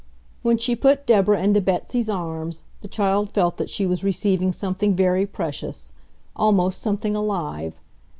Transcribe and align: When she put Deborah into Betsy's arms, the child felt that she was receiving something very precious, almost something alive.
When 0.41 0.57
she 0.57 0.75
put 0.75 1.05
Deborah 1.05 1.39
into 1.43 1.61
Betsy's 1.61 2.09
arms, 2.09 2.63
the 2.81 2.87
child 2.87 3.29
felt 3.33 3.57
that 3.57 3.69
she 3.69 3.85
was 3.85 4.03
receiving 4.03 4.51
something 4.51 4.95
very 4.95 5.27
precious, 5.27 5.93
almost 6.35 6.81
something 6.81 7.15
alive. 7.15 7.73